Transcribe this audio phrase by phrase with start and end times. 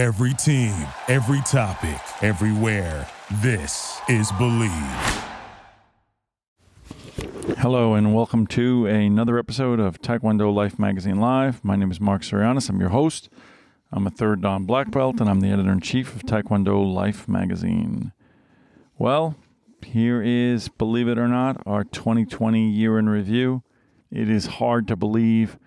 [0.00, 0.72] Every team,
[1.08, 3.06] every topic, everywhere.
[3.42, 5.24] This is Bleav.
[7.58, 11.62] Hello, and welcome to another episode of Taekwondo Life Magazine Live.
[11.62, 12.70] My name is Mark Sorianis.
[12.70, 13.28] I'm your host.
[13.92, 17.28] I'm a third Dan black belt, and I'm the editor in chief of Taekwondo Life
[17.28, 18.12] Magazine.
[18.96, 19.36] Well,
[19.84, 23.64] here is, believe it or not, our 2020 year in review.
[24.10, 25.58] It is hard to believe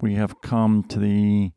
[0.00, 1.52] we have come to the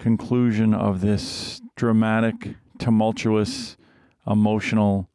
[0.00, 3.76] conclusion of this dramatic, tumultuous,
[4.26, 5.08] emotional,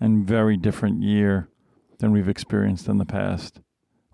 [0.00, 1.48] and very different year
[1.98, 3.60] than we've experienced in the past.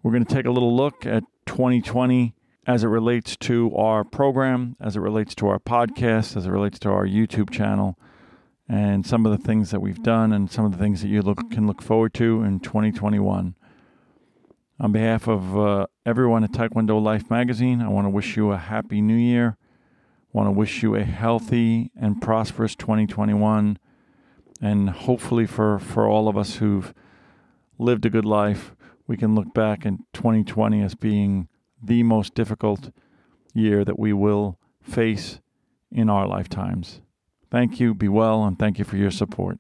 [0.02, 2.34] We're going to take a little look at 2020
[2.66, 6.78] as it relates to our program, as it relates to our podcast, as it relates
[6.80, 7.98] to our YouTube channel,
[8.68, 11.22] and some of the things that we've done and some of the things that you
[11.22, 13.54] look, can look forward to in 2021.
[14.80, 18.56] On behalf of uh, everyone at Taekwondo Life Magazine, I want to wish you a
[18.56, 19.56] happy new year.
[19.58, 23.78] I want to wish you a healthy and prosperous 2021.
[24.60, 26.94] And hopefully, for, for all of us who've
[27.76, 28.76] lived a good life,
[29.08, 31.48] we can look back in 2020 as being
[31.82, 32.90] the most difficult
[33.52, 35.40] year that we will face
[35.90, 37.00] in our lifetimes.
[37.50, 39.58] Thank you, be well, and thank you for your support.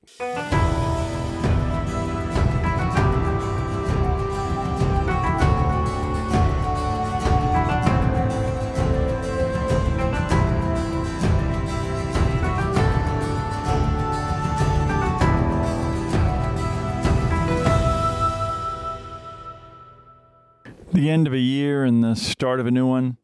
[20.98, 23.18] The end of a year and the start of a new one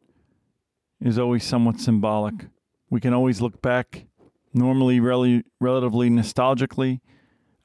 [1.01, 2.45] is always somewhat symbolic.
[2.89, 4.05] We can always look back,
[4.53, 7.01] normally rel- relatively nostalgically,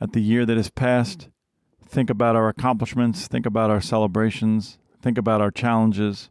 [0.01, 1.29] at the year that has passed,
[1.87, 6.29] think about our accomplishments, think about our celebrations, think about our challenges,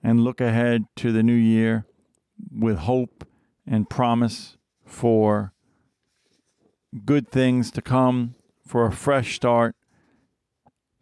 [0.00, 1.84] and look ahead to the new year
[2.56, 3.26] with hope
[3.66, 5.52] and promise for
[7.04, 9.74] good things to come, for a fresh start,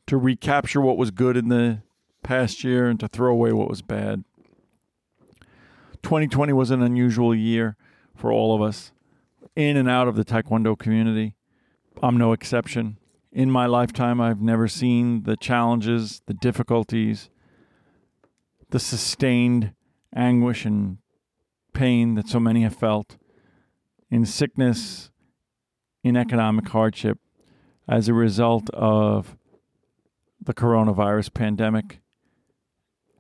[0.06, 1.82] to recapture what was good in the
[2.22, 4.24] past year and to throw away what was bad.
[6.02, 7.76] 2020 was an unusual year
[8.14, 8.92] for all of us,
[9.54, 11.34] in and out of the Taekwondo community.
[12.02, 12.98] I'm no exception.
[13.32, 17.28] In my lifetime, I've never seen the challenges, the difficulties,
[18.70, 19.72] the sustained
[20.14, 20.98] anguish and
[21.72, 23.16] pain that so many have felt
[24.10, 25.10] in sickness,
[26.02, 27.18] in economic hardship
[27.88, 29.36] as a result of
[30.46, 32.00] the coronavirus pandemic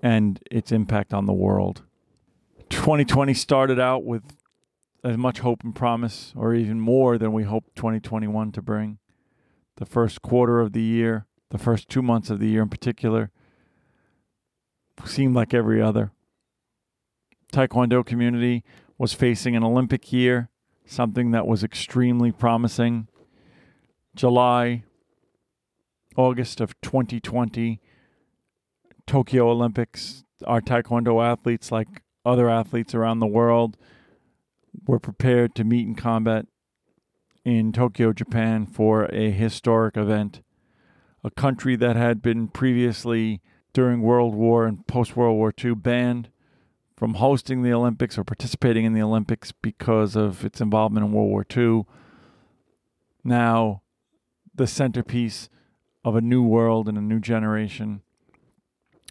[0.02, 1.82] and its impact on the world.
[2.70, 4.22] 2020 started out with
[5.04, 8.98] as much hope and promise, or even more than we hoped 2021 to bring.
[9.76, 13.30] The first quarter of the year, the first two months of the year in particular,
[15.04, 16.10] seemed like every other.
[17.52, 18.64] Taekwondo community
[18.98, 20.48] was facing an Olympic year,
[20.86, 23.06] something that was extremely promising.
[24.14, 24.84] July
[26.16, 27.80] August of 2020,
[29.06, 33.76] Tokyo Olympics, our Taekwondo athletes, like other athletes around the world,
[34.86, 36.46] were prepared to meet in combat
[37.44, 40.42] in Tokyo, Japan for a historic event.
[41.22, 43.40] A country that had been previously,
[43.72, 46.30] during World War and post World War II, banned
[46.96, 51.28] from hosting the Olympics or participating in the Olympics because of its involvement in World
[51.28, 51.84] War II.
[53.22, 53.82] Now,
[54.54, 55.48] the centerpiece
[56.06, 58.00] of a new world and a new generation.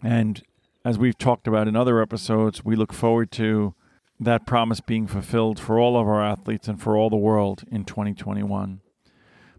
[0.02, 0.42] And
[0.82, 3.74] as we've talked about in other episodes, we look forward to
[4.18, 7.84] that promise being fulfilled for all of our athletes and for all the world in
[7.84, 8.80] 2021.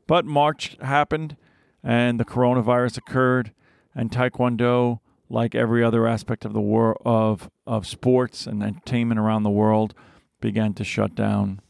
[0.07, 1.37] But March happened
[1.83, 3.51] and the coronavirus occurred
[3.93, 4.99] and Taekwondo,
[5.29, 9.93] like every other aspect of the world of, of sports and entertainment around the world,
[10.41, 11.61] began to shut down.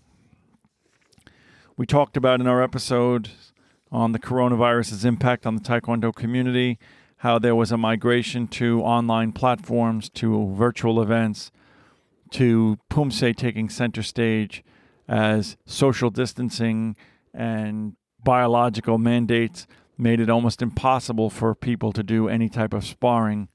[1.75, 3.31] We talked about in our episode
[3.91, 6.77] on the coronavirus's impact on the Taekwondo community,
[7.17, 11.51] how there was a migration to online platforms, to virtual events,
[12.31, 14.63] to Poomsae taking center stage
[15.07, 16.95] as social distancing
[17.33, 19.67] and biological mandates
[19.97, 23.47] made it almost impossible for people to do any type of sparring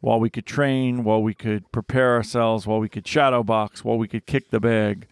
[0.00, 3.98] while we could train, while we could prepare ourselves, while we could shadow box, while
[3.98, 5.06] we could kick the bag.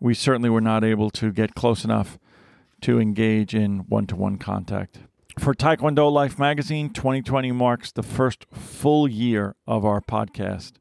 [0.00, 2.18] We certainly were not able to get close enough
[2.82, 5.00] to engage in one to one contact.
[5.38, 10.72] For Taekwondo Life Magazine, 2020 marks the first full year of our podcast,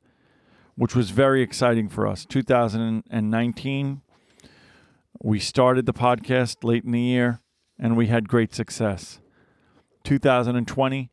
[0.75, 2.25] which was very exciting for us.
[2.25, 4.01] 2019,
[5.21, 7.41] we started the podcast late in the year
[7.77, 9.19] and we had great success.
[10.03, 11.11] 2020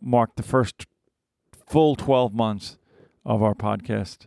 [0.00, 0.86] marked the first
[1.66, 2.78] full 12 months
[3.24, 4.26] of our podcast.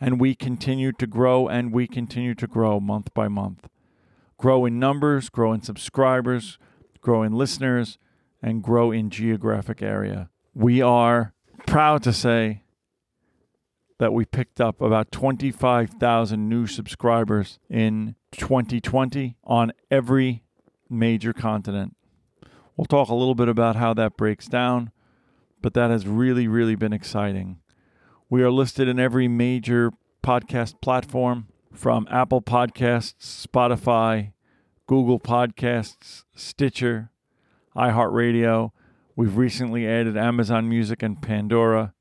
[0.00, 3.68] And we continue to grow and we continue to grow month by month.
[4.38, 6.58] Grow in numbers, grow in subscribers,
[7.00, 7.98] grow in listeners,
[8.42, 10.28] and grow in geographic area.
[10.54, 11.32] We are
[11.66, 12.62] proud to say
[13.98, 20.42] that we picked up about 25,000 new subscribers in 2020 on every
[20.90, 21.96] major continent.
[22.76, 24.90] We'll talk a little bit about how that breaks down,
[25.62, 27.58] but that has really, really been exciting.
[28.28, 29.92] We are listed in every major
[30.22, 34.32] podcast platform from Apple Podcasts, Spotify,
[34.86, 37.10] Google Podcasts, Stitcher,
[37.76, 38.72] iHeartRadio.
[39.14, 41.92] We've recently added Amazon Music and Pandora,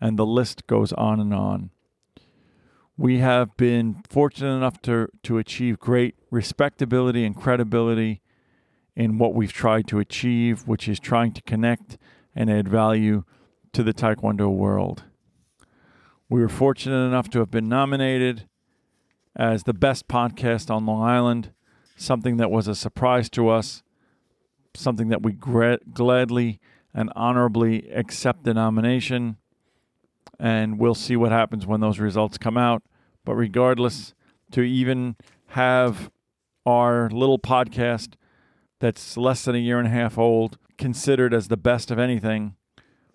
[0.00, 1.70] and the list goes on and on.
[2.98, 8.20] We have been fortunate enough to, to achieve great respectability and credibility
[8.96, 11.96] in what we've tried to achieve, which is trying to connect
[12.34, 13.24] and add value
[13.72, 15.04] to the Taekwondo world.
[16.28, 18.48] We were fortunate enough to have been nominated
[19.36, 21.52] as the best podcast on Long Island,
[21.96, 23.82] something that was a surprise to us,
[24.74, 26.60] something that we gra- gladly
[26.94, 29.36] and honorably accept the nomination.
[30.38, 32.82] And we'll see what happens when those results come out.
[33.24, 34.14] But regardless,
[34.52, 35.16] to even
[35.48, 36.10] have
[36.66, 38.14] our little podcast
[38.80, 42.56] that's less than a year and a half old, considered as the best of anything,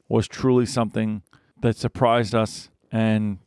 [0.07, 1.21] was truly something
[1.61, 3.39] that surprised us and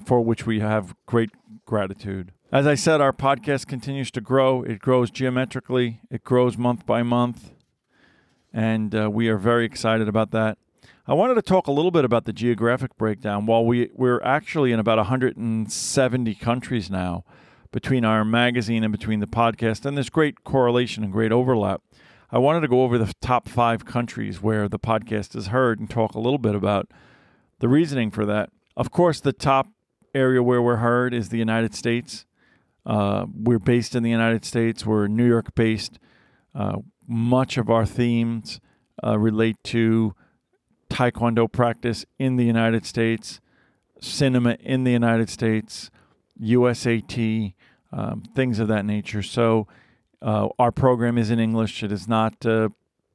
[0.00, 1.30] for which we have great
[1.66, 2.32] gratitude.
[2.50, 4.62] As I said, our podcast continues to grow.
[4.62, 7.52] It grows geometrically, it grows month by month,
[8.52, 10.58] and uh, we are very excited about that.
[11.06, 13.46] I wanted to talk a little bit about the geographic breakdown.
[13.46, 17.24] While we, we're actually in about 170 countries now,
[17.72, 21.82] between our magazine and between the podcast, and there's great correlation and great overlap.
[22.30, 25.88] I wanted to go over the top five countries where the podcast is heard and
[25.90, 26.90] talk a little bit about
[27.58, 28.50] the reasoning for that.
[28.76, 29.68] Of course, the top
[30.14, 32.26] area where we're heard is the United States.
[32.84, 34.84] Uh, we're based in the United States.
[34.84, 35.98] We're New York based.
[36.54, 38.60] Uh, much of our themes
[39.04, 40.14] uh, relate to
[40.90, 43.40] Taekwondo practice in the United States,
[44.00, 45.90] cinema in the United States,
[46.40, 47.54] USAT,
[47.92, 49.22] um, things of that nature.
[49.22, 49.66] So
[50.20, 51.82] uh, our program is in English.
[51.82, 52.70] It is not uh,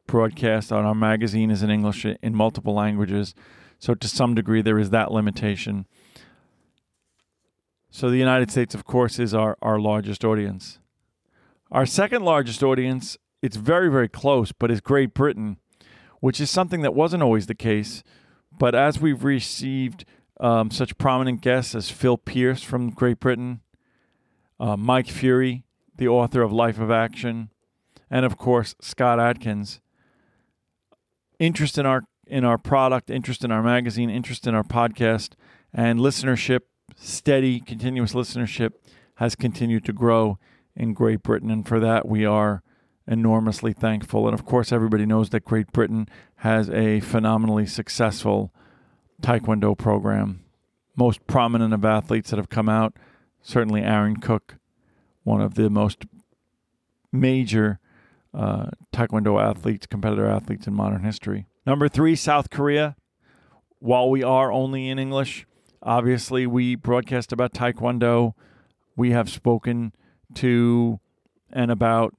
[0.08, 3.36] broadcast on our magazine is in English in multiple languages.
[3.78, 5.86] So to some degree, there is that limitation.
[7.98, 10.78] So the United States, of course, is our, our largest audience.
[11.72, 15.58] Our second largest audience, it's very, very close, but is Great Britain,
[16.20, 18.04] which is something that wasn't always the case.
[18.56, 20.06] But as we've received
[20.40, 23.62] um, such prominent guests as Phil Pierce from Great Britain,
[24.60, 25.64] uh, Mike Fury,
[25.96, 27.50] the author of Life of Action,
[28.12, 29.80] and of course Scott Adkins.
[31.40, 35.32] Interest in our in our product, interest in our magazine, interest in our podcast,
[35.74, 36.60] and listenership,
[36.96, 38.74] steady, continuous listenership
[39.16, 40.38] has continued to grow
[40.76, 42.62] in Great Britain, and for that we are
[43.08, 44.28] enormously thankful.
[44.28, 46.08] And of course, everybody knows that Great Britain
[46.38, 48.54] has a phenomenally successful
[49.22, 50.44] Taekwondo program.
[50.96, 52.96] Most prominent of athletes that have come out,
[53.42, 54.58] certainly Aaron Cook,
[55.24, 56.06] one of the most
[57.12, 57.80] major
[58.34, 61.48] uh, Taekwondo athletes, competitor athletes in modern history.
[61.66, 62.96] Number three, South Korea.
[63.80, 65.47] While we are only in English,
[65.82, 68.34] obviously we broadcast about Taekwondo.
[68.96, 69.94] We have spoken
[70.36, 71.00] to
[71.52, 72.16] and about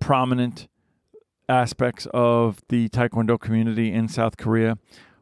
[0.00, 0.68] prominent
[1.48, 4.78] aspects of the Taekwondo community in South Korea.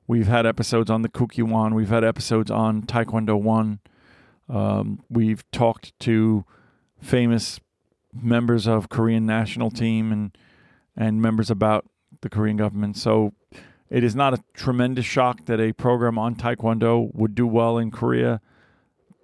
[0.09, 1.75] We've had episodes on the Kukkiwon.
[1.75, 3.78] We've had episodes on Taekwondowon.
[4.49, 6.44] Um, we've talked to
[7.00, 7.61] famous
[8.12, 10.37] members of Korean national team and
[10.97, 11.85] and members about
[12.23, 12.97] the Korean government.
[12.97, 13.35] So
[13.90, 17.90] it is not a tremendous shock that a program on Taekwondo would do well in
[17.90, 18.40] Korea.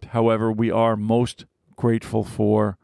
[0.09, 2.79] However, we are most grateful for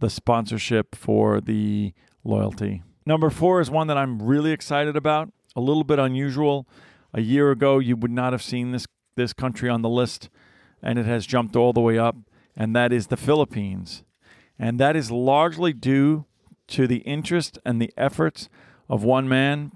[0.00, 1.92] the sponsorship, for the
[2.24, 2.82] loyalty.
[3.04, 6.68] Number four is one that I'm really excited about, a little bit unusual.
[7.12, 10.30] A year ago, you would not have seen this, this country on the list,
[10.82, 12.16] and it has jumped all the way up,
[12.56, 14.04] and that is the Philippines.
[14.58, 16.26] And that is largely due
[16.68, 18.48] to the interest and the efforts
[18.88, 19.72] of one man,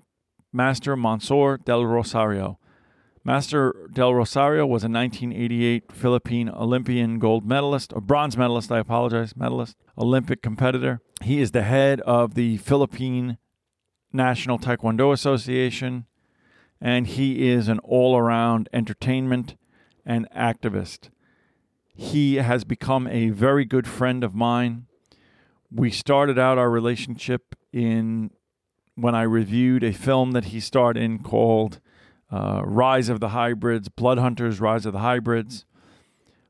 [0.57, 2.59] Master Monsour del Rosario.
[3.23, 9.37] Master del Rosario was a 1988 Philippine Olympian gold medalist, or bronze medalist, I apologize,
[9.37, 11.03] medalist, Olympic competitor.
[11.23, 13.37] He is the head of the Philippine
[14.15, 16.07] National Taekwondo Association,
[16.81, 19.57] and he is an all around entertainment
[20.07, 21.11] and activist.
[21.95, 24.87] He has become a very good friend of mine.
[25.71, 28.31] We started out our relationship in
[28.97, 31.81] when I reviewed a film that he starred in called
[32.31, 35.65] uh, Rise of the Hybrids, Blood Hunters, Rise of the Hybrids.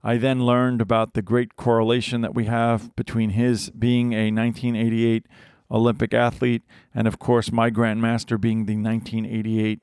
[0.02, 5.26] I then learned about the great correlation that we have between his being a 1988
[5.70, 6.62] Olympic athlete
[6.94, 9.80] and, of course, my grandmaster being the 1988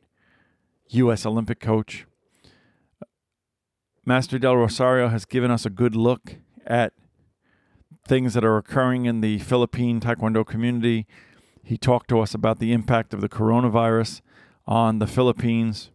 [0.89, 1.25] U.S.
[1.25, 2.05] Olympic coach.
[4.05, 6.93] Master Del Rosario has given us a good look at
[8.07, 11.05] things that are occurring in the Philippine Taekwondo community.
[11.63, 14.21] He talked to us about the impact of the coronavirus
[14.67, 15.91] on the Philippines,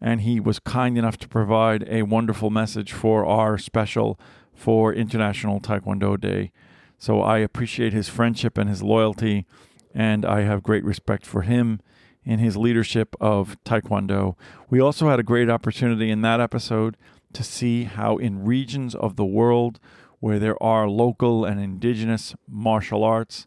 [0.00, 4.18] and he was kind enough to provide a wonderful message for our special
[4.54, 6.52] for International Taekwondo Day.
[6.98, 9.46] So I appreciate his friendship and his loyalty,
[9.94, 11.80] and I have great respect for him
[12.24, 14.36] in his leadership of Taekwondo.
[14.70, 16.96] We also had a great opportunity in that episode
[17.34, 19.80] to see how, in regions of the world
[20.20, 23.46] where there are local and indigenous martial arts,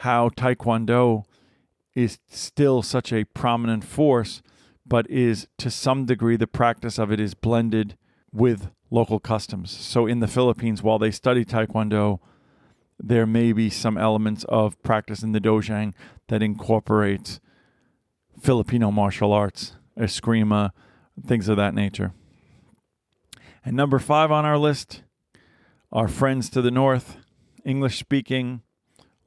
[0.00, 1.24] how Taekwondo
[1.94, 4.42] is still such a prominent force,
[4.86, 7.96] but is to some degree the practice of it is blended
[8.32, 9.70] with local customs.
[9.70, 12.20] So in the Philippines, while they study Taekwondo,
[12.98, 15.94] there may be some elements of practice in the Dojang
[16.28, 17.40] that incorporates
[18.40, 20.70] Filipino martial arts, eskrima,
[21.26, 22.12] things of that nature.
[23.64, 25.02] And number five on our list
[25.92, 27.16] our friends to the north,
[27.64, 28.62] English speaking,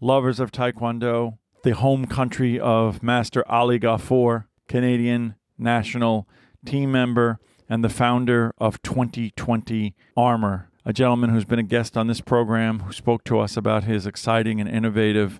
[0.03, 6.27] lovers of Taekwondo, the home country of Master Ali Gafour, Canadian national
[6.65, 12.07] team member, and the founder of 2020 Armor, a gentleman who's been a guest on
[12.07, 15.39] this program who spoke to us about his exciting and innovative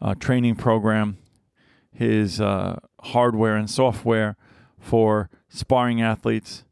[0.00, 1.18] uh, training program,
[1.92, 4.36] his uh, hardware and software
[4.80, 6.64] for sparring athletes,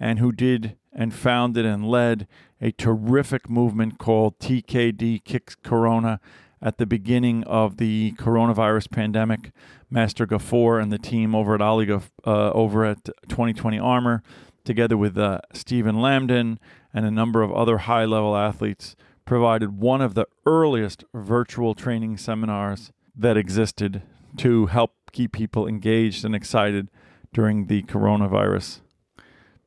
[0.00, 2.26] and who did and founded and led
[2.58, 6.20] a terrific movement called TKD Kicks Corona
[6.64, 9.52] at the beginning of the coronavirus pandemic.
[9.90, 14.22] Master Ghafoor and the team over at Ali uh, over at 2020 Armor,
[14.64, 16.56] together with uh, Stephen Lambdin
[16.92, 22.16] and a number of other high level athletes, provided one of the earliest virtual training
[22.16, 24.02] seminars that existed
[24.38, 26.88] to help keep people engaged and excited
[27.32, 28.80] during the coronavirus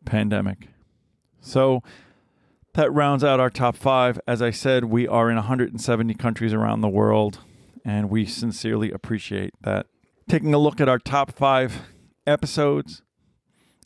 [0.04, 0.70] pandemic.
[1.42, 1.84] So
[2.78, 4.20] that rounds out our top five.
[4.28, 7.40] As I said, we are in 170 countries around the world,
[7.84, 9.88] and we sincerely appreciate that.
[10.30, 11.88] Taking a look at our top five
[12.28, 13.02] episodes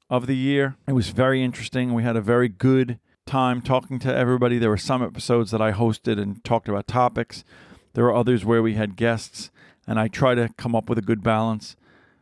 [0.09, 1.93] of the year, it was very interesting.
[1.93, 4.57] We had a very good time talking to everybody.
[4.57, 7.45] There were some episodes that I hosted and talked about topics.
[7.93, 9.51] There were others where we had guests,
[9.87, 11.77] and I try to come up with a good balance.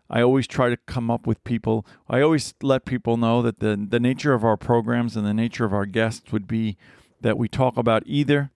[0.09, 1.85] I always try to come up with people.
[2.09, 5.65] I always let people know that the the nature of our programs and the nature
[5.65, 6.77] of our guests would be
[7.21, 8.51] that we talk about either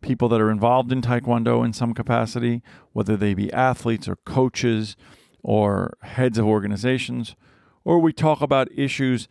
[0.00, 2.62] people that are involved in taekwondo in some capacity,
[2.92, 4.96] whether they be athletes or coaches
[5.42, 7.34] or heads of organizations,
[7.84, 9.26] or we talk about issues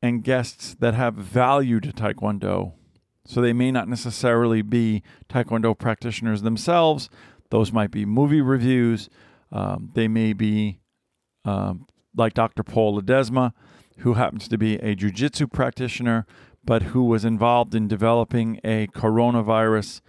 [0.00, 2.72] and guests that have value to taekwondo.
[3.26, 7.10] So they may not necessarily be taekwondo practitioners themselves.
[7.50, 9.10] Those might be movie reviews
[9.52, 10.80] um, they may be
[11.44, 11.86] um,
[12.16, 12.62] like Dr.
[12.62, 13.52] Paul Ledesma,
[13.98, 16.26] who happens to be a jujitsu practitioner,
[16.64, 20.00] but who was involved in developing a coronavirus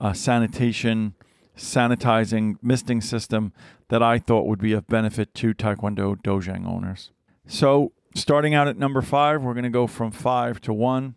[0.00, 1.14] uh, sanitation,
[1.56, 3.52] sanitizing misting system
[3.88, 7.12] that I thought would be of benefit to Taekwondo Dojang owners.
[7.46, 11.16] So, starting out at number five, we're going to go from five to one.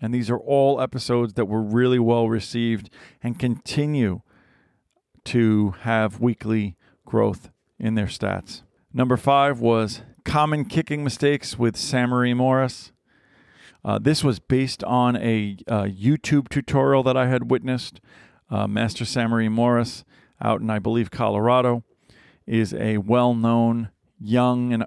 [0.00, 2.90] And these are all episodes that were really well received
[3.22, 4.20] and continue
[5.24, 6.76] to have weekly
[7.08, 8.62] growth in their stats.
[8.92, 12.92] Number five was common kicking mistakes with Samaree Morris.
[13.84, 18.00] Uh, this was based on a uh, YouTube tutorial that I had witnessed.
[18.50, 20.04] Uh, Master Samaree Morris,
[20.40, 21.82] out in, I believe, Colorado,
[22.46, 24.84] is a well known, young, and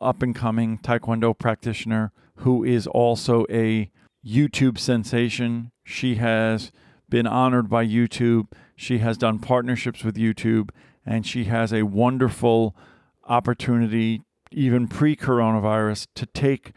[0.00, 3.90] up and coming Taekwondo practitioner who is also a
[4.26, 5.70] YouTube sensation.
[5.84, 6.72] She has
[7.08, 8.48] been honored by YouTube.
[8.74, 10.70] She has done partnerships with YouTube
[11.04, 12.76] and she has a wonderful
[13.24, 16.72] opportunity, even pre coronavirus, to take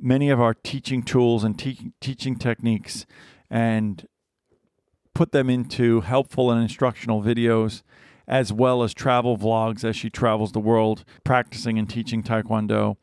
[0.00, 3.06] many of our teaching tools and te- teaching techniques
[3.50, 4.06] and
[5.14, 7.82] put them into helpful and instructional videos,
[8.26, 12.96] as well as travel vlogs as she travels the world practicing and teaching Taekwondo.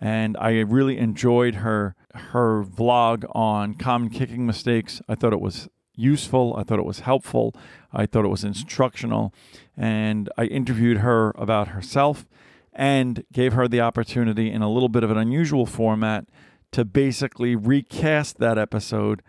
[0.00, 5.00] And I really enjoyed her her vlog on common kicking mistakes.
[5.08, 5.68] I thought it was
[6.00, 6.54] useful.
[6.56, 7.54] I thought it was helpful.
[7.92, 9.32] I thought it was instructional.
[9.76, 12.26] And I interviewed her about herself
[12.72, 16.26] and gave her the opportunity in a little bit of an unusual format
[16.72, 19.22] to basically recast that episode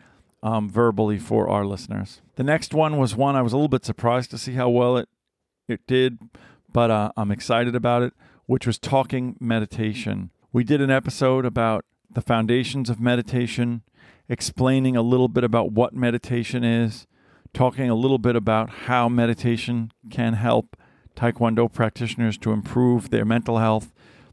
[0.43, 2.21] um, verbally for our listeners.
[2.35, 4.97] The next one was one I was a little bit surprised to see how well
[4.97, 5.09] it,
[5.67, 6.19] it did,
[6.71, 8.13] but uh, I'm excited about it.
[8.51, 10.29] which was talking meditation.
[10.51, 13.81] We did an episode about the foundations of meditation,
[14.31, 17.05] explaining a little bit about what meditation is,
[17.53, 20.77] talking a little bit about how meditation can help
[21.17, 23.91] Taekwondo practitioners to improve their mental health,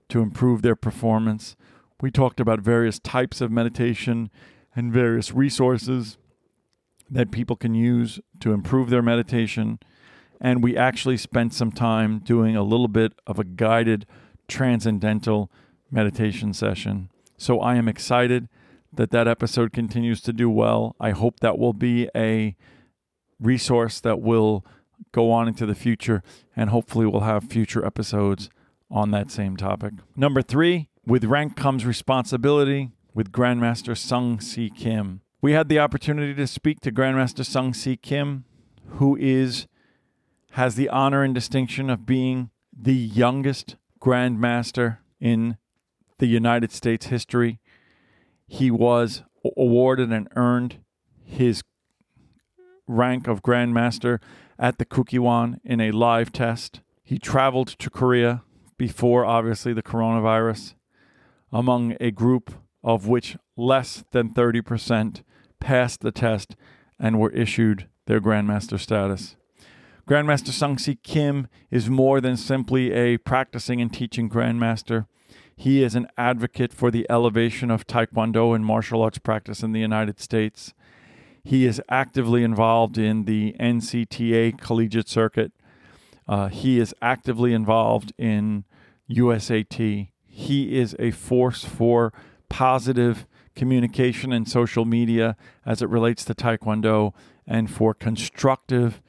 [0.09, 1.57] to improve their performance.
[2.00, 4.31] We talked about various types of meditation
[4.76, 6.17] and various resources
[7.11, 9.81] that people can use to improve their meditation.
[10.40, 14.07] And we actually spent some time doing a little bit of a guided
[14.47, 15.50] transcendental
[15.90, 17.11] meditation session.
[17.37, 18.49] So I am excited
[18.92, 20.97] that that episode continues to do well.
[21.00, 22.57] I hope that will be a
[23.40, 24.64] resource that will
[25.12, 26.23] go on into the future,
[26.57, 28.50] and hopefully, we'll have future episodes
[28.90, 29.95] on that same topic.
[30.16, 35.21] Number three, with rank comes responsibility with Grandmaster Sung Si Kim.
[35.40, 38.45] We had the opportunity to speak to Grandmaster Sung Si Kim,
[38.87, 39.66] who is
[40.52, 45.57] has the honor and distinction of being the youngest grandmaster in
[46.18, 47.61] the United States history.
[48.49, 49.23] He was
[49.57, 50.78] awarded and earned
[51.23, 51.62] his
[52.87, 54.19] rank of grandmaster
[54.59, 56.81] at the Kukkiwon in a live test.
[57.05, 58.43] He traveled to Korea
[58.78, 60.75] before, obviously, the coronavirus,
[61.52, 62.52] among a group
[62.83, 65.23] of which less than 30%
[65.61, 66.57] passed the test
[66.99, 69.37] and were issued their grandmaster status.
[70.09, 75.07] Grandmaster Sung Si Kim is more than simply a practicing and teaching grandmaster.
[75.55, 79.81] He is an advocate for the elevation of Taekwondo and martial arts practice in the
[79.81, 80.73] United States.
[81.45, 85.53] He is actively involved in the NCTA collegiate circuit.
[86.27, 88.65] Uh, he is actively involved in
[89.11, 90.09] USAT.
[90.25, 92.15] He is a force for
[92.49, 95.37] positive communication and social media
[95.67, 97.12] as it relates to Taekwondo
[97.47, 99.03] and for constructive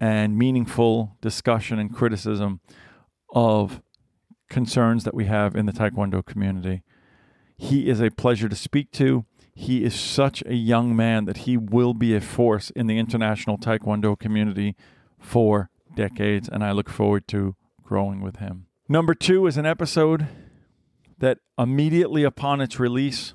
[0.00, 2.60] and meaningful discussion and criticism
[3.34, 3.82] of
[4.48, 6.82] concerns that we have in the Taekwondo community.
[7.56, 9.24] He is a pleasure to speak to.
[9.54, 13.58] He is such a young man that he will be a force in the international
[13.58, 14.76] Taekwondo community
[15.18, 18.66] for decades, and I look forward to growing with him.
[18.88, 20.28] Number two is an episode
[21.18, 23.34] that immediately upon its release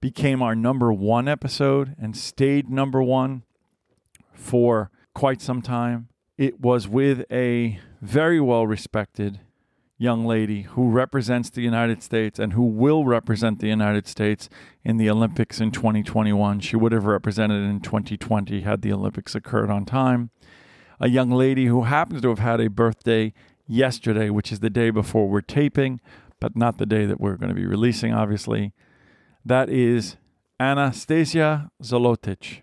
[0.00, 3.42] became our number one episode and stayed number one
[4.34, 6.08] for quite some time.
[6.38, 9.40] It was with a very well respected
[10.00, 14.48] young lady who represents the United States and who will represent the United States
[14.82, 16.60] in the Olympics in 2021.
[16.60, 20.30] She would have represented in 2020 had the Olympics occurred on time.
[20.98, 23.34] A young lady who happens to have had a birthday
[23.66, 26.00] yesterday, which is the day before we're taping,
[26.40, 28.72] but not the day that we're going to be releasing, obviously.
[29.44, 30.16] That is
[30.58, 32.62] Anastasia Zolotic.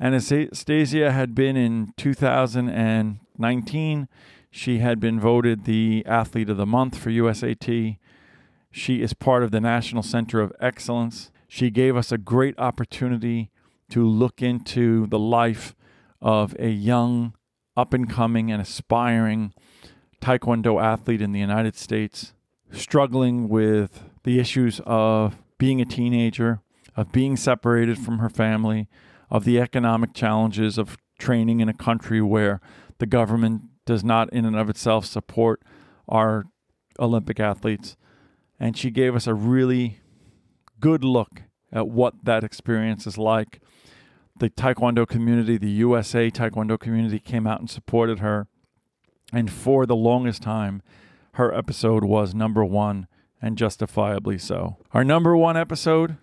[0.00, 4.08] Anastasia had been in 2019.
[4.50, 7.98] She had been voted the Athlete of the Month for USAT.
[8.72, 11.30] She is part of the National Center of Excellence.
[11.48, 13.50] She gave us a great opportunity
[13.90, 15.74] to look into the life
[16.22, 17.34] of a young,
[17.76, 19.52] up and coming, and aspiring
[20.22, 22.32] Taekwondo athlete in the United States,
[22.72, 26.60] struggling with the issues of being a teenager,
[26.96, 28.88] of being separated from her family,
[29.30, 32.60] of the economic challenges of training in a country where
[32.98, 35.62] the government does not, in and of itself, support
[36.08, 36.44] our
[36.98, 37.96] Olympic athletes.
[38.58, 40.00] And she gave us a really
[40.80, 43.60] good look at what that experience is like.
[44.38, 48.48] The Taekwondo community, the USA Taekwondo community, came out and supported her.
[49.32, 50.82] And for the longest time,
[51.34, 53.06] her episode was number one,
[53.40, 54.76] and justifiably so.
[54.92, 56.16] Our number one episode,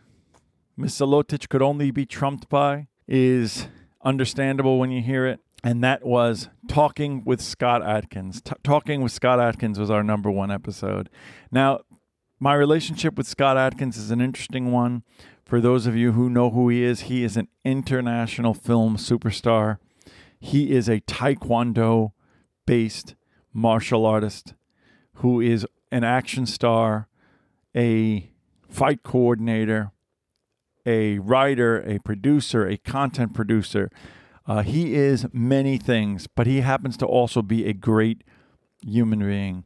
[0.75, 3.67] Miss Zolotic could only be trumped by is
[4.03, 5.39] understandable when you hear it.
[5.63, 8.41] And that was Talking with Scott Adkins.
[8.41, 11.09] T- Talking with Scott Adkins was our number one episode.
[11.51, 11.79] Now,
[12.39, 15.03] my relationship with Scott Adkins is an interesting one.
[15.45, 19.77] For those of you who know who he is, he is an international film superstar.
[20.39, 22.11] He is a Taekwondo
[22.65, 23.15] based
[23.53, 24.53] martial artist
[25.15, 27.07] who is an action star,
[27.75, 28.31] a
[28.69, 29.91] fight coordinator,
[30.87, 33.91] a writer, a producer, a content producer.
[34.47, 38.23] Uh, he is many things, but he happens to also be a great
[38.81, 39.65] human being.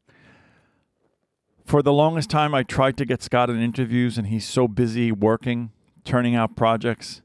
[1.63, 5.11] For the longest time, I tried to get Scott in interviews, and he's so busy
[5.11, 5.71] working,
[6.03, 7.21] turning out projects.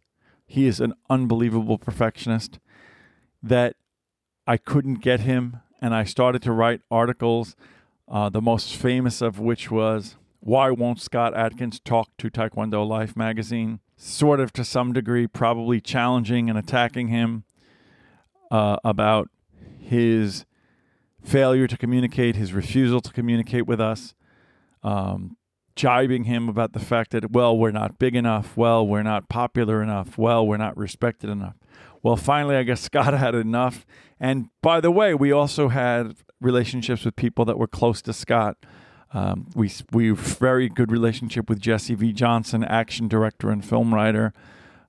[0.47, 2.59] He is an unbelievable perfectionist
[3.43, 3.77] that
[4.47, 7.57] I couldn't get him, and I started to write articles,
[8.09, 13.17] uh, the most famous of which was Why Won't Scott Adkins Talk to Taekwondo Life
[13.17, 13.81] magazine?
[13.97, 17.45] sort of to some degree probably challenging and attacking him
[18.51, 19.31] uh, about
[19.79, 20.45] his
[21.25, 24.15] failure to communicate, his refusal to communicate with us,
[24.83, 25.37] um,
[25.75, 29.83] jibing him about the fact that, well, we're not big enough, well, we're not popular
[29.83, 31.57] enough, well, we're not respected enough.
[32.03, 33.85] Well, finally, I guess Scott had enough.
[34.21, 38.57] And by the way, we also had relationships with people that were close to Scott.
[39.13, 42.13] Um, we we very good relationship with Jesse V.
[42.13, 44.33] Johnson, action director and film writer.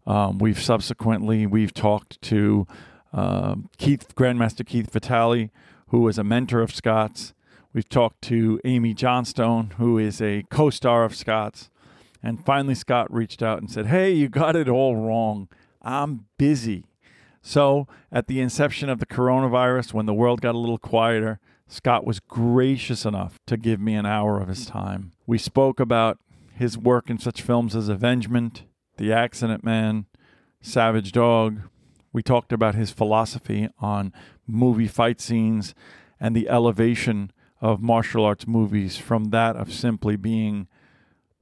[0.05, 2.65] Um, we've subsequently we've talked to
[3.13, 5.49] uh, Keith Grandmaster Keith Vitale,
[5.89, 7.33] who was a mentor of Scott's.
[7.73, 11.69] We've talked to Amy Johnston, who is a co-star of Scott's.
[12.23, 15.47] And finally, Scott reached out and said, "Hey, you got it all wrong.
[15.81, 16.85] I'm busy."
[17.41, 22.05] So, at the inception of the coronavirus, when the world got a little quieter, Scott
[22.05, 25.11] was gracious enough to give me an hour of his time.
[25.25, 26.17] We spoke about
[26.53, 28.63] his work in such films as Avengement,
[28.97, 30.05] The Accident Man,
[30.61, 31.61] Savage Dog.
[32.13, 34.13] We talked about his philosophy on
[34.47, 35.75] movie fight scenes
[36.19, 40.67] and the elevation of martial arts movies from that of simply being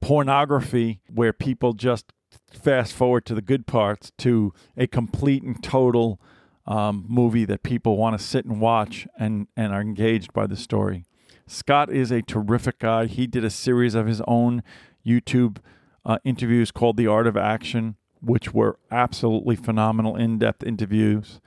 [0.00, 2.12] pornography where people just
[2.50, 6.20] fast forward to the good parts to a complete and total
[6.66, 10.56] um, movie that people want to sit and watch and, and are engaged by the
[10.56, 11.04] story.
[11.46, 13.06] Scott is a terrific guy.
[13.06, 14.62] He did a series of his own
[15.06, 15.58] YouTube
[16.04, 21.40] uh, interviews called The Art of Action, which were absolutely phenomenal, in depth interviews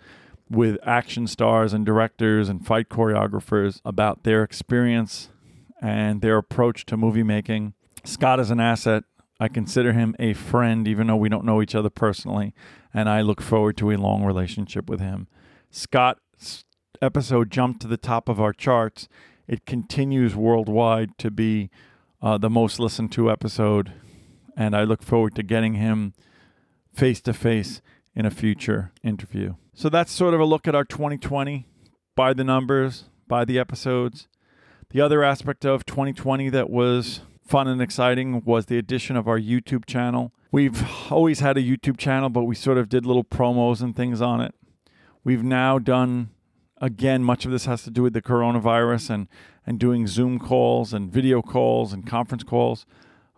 [0.49, 5.29] with action stars and directors and fight choreographers about their experience
[5.81, 7.73] and their approach to movie making.
[8.03, 9.03] Scott is an asset.
[9.39, 12.53] I consider him a friend, even though we don't know each other personally
[12.93, 15.27] and I look forward to a long relationship with him.
[15.69, 16.65] Scott's
[17.01, 19.07] episode jumped to the top of our charts.
[19.47, 21.69] It continues worldwide to be
[22.21, 23.93] uh, the most listened to episode,
[24.57, 26.13] and I look forward to getting him
[26.93, 27.81] face to face
[28.15, 29.55] in a future interview.
[29.73, 31.65] So that's sort of a look at our 2020
[32.15, 34.27] by the numbers, by the episodes.
[34.89, 39.39] The other aspect of 2020 that was fun and exciting was the addition of our
[39.39, 40.31] YouTube channel.
[40.51, 44.21] We've always had a YouTube channel, but we sort of did little promos and things
[44.21, 44.53] on it.
[45.23, 46.29] We've now done,
[46.79, 49.27] again, much of this has to do with the coronavirus and,
[49.65, 52.85] and doing Zoom calls and video calls and conference calls.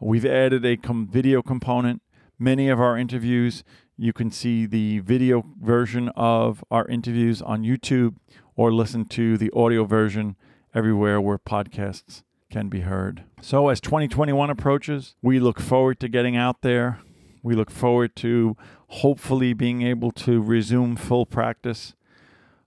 [0.02, 2.02] We've added a com- video component.
[2.38, 3.64] Many of our interviews,
[3.96, 8.18] you can see the video version of our interviews on YouTube
[8.58, 10.36] or listen to the audio version
[10.76, 13.24] everywhere where podcasts can be heard.
[13.42, 17.00] So, as 2021 approaches, we look forward to getting out there.
[17.42, 18.56] We look forward to
[18.88, 21.96] hopefully being able to resume full practice.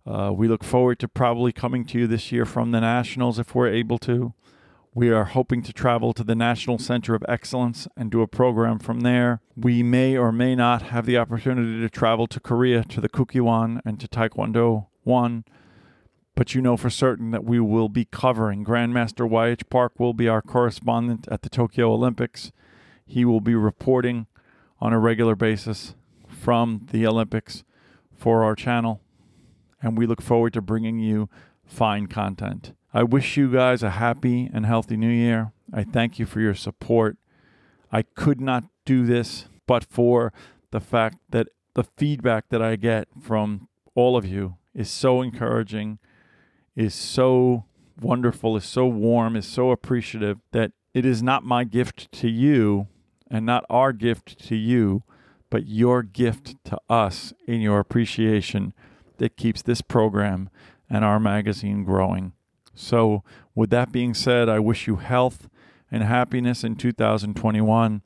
[0.06, 3.54] Uh, we look forward to probably coming to you this year from the Nationals if
[3.54, 4.34] we're able to.
[4.96, 8.78] We are hoping to travel to the National Center of Excellence and do a program
[8.78, 9.40] from there.
[9.56, 13.80] We may or may not have the opportunity to travel to Korea to the Kukkiwon
[13.84, 15.44] and to Taekwondo 1
[16.34, 18.64] but you know for certain that we will be covering.
[18.64, 22.52] Grandmaster YH Park will be our correspondent at the Tokyo Olympics.
[23.06, 24.26] He will be reporting
[24.80, 25.94] on a regular basis
[26.26, 27.64] from the Olympics
[28.16, 29.00] for our channel,
[29.82, 31.28] and we look forward to bringing you
[31.64, 32.74] fine content.
[32.92, 35.52] I wish you guys a happy and healthy new year.
[35.72, 37.16] I thank you for your support.
[37.90, 40.32] I could not do this but for
[40.70, 45.98] the fact that the feedback that I get from all of you is so encouraging
[46.76, 47.64] is so
[48.00, 52.88] wonderful, is so warm, is so appreciative that it is not my gift to you
[53.30, 55.02] and not our gift to you,
[55.50, 58.72] but your gift to us in your appreciation
[59.18, 60.50] that keeps this program
[60.90, 62.32] and our magazine growing.
[62.74, 63.22] So,
[63.54, 65.48] with that being said, I wish you health
[65.90, 68.02] and happiness in 2021,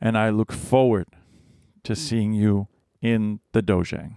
[0.00, 1.08] and I look forward
[1.84, 2.68] to seeing you
[3.00, 4.16] in the Dojang.